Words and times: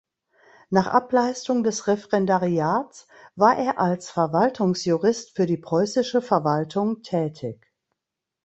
Nach 0.71 0.87
Ableistung 0.87 1.61
des 1.63 1.85
Referendariats 1.85 3.05
war 3.35 3.55
er 3.55 3.79
als 3.79 4.09
Verwaltungsjurist 4.09 5.35
für 5.35 5.45
die 5.45 5.57
preußische 5.57 6.23
Verwaltung 6.23 7.03
tätig. 7.03 7.71